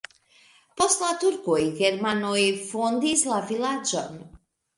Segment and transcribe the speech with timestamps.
[0.79, 2.39] Post la turkoj germanoj
[2.71, 4.19] fondis la vilaĝon.